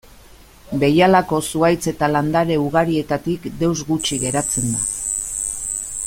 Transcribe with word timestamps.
Behialako 0.83 1.41
zuhaitz 1.49 1.83
eta 1.91 2.09
landare 2.13 2.57
ugarietatik 2.63 3.45
deus 3.61 3.77
gutxi 3.91 4.19
geratzen 4.25 4.73
da. 4.77 4.81